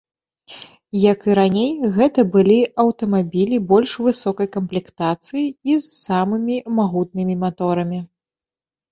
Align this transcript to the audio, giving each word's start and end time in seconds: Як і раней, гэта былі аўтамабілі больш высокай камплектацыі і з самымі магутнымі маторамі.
Як 0.99 1.19
і 1.31 1.33
раней, 1.39 1.67
гэта 1.97 2.23
былі 2.35 2.55
аўтамабілі 2.83 3.57
больш 3.71 3.91
высокай 4.05 4.47
камплектацыі 4.55 5.43
і 5.73 5.75
з 5.83 5.89
самымі 5.99 6.57
магутнымі 6.79 7.35
маторамі. 7.45 7.99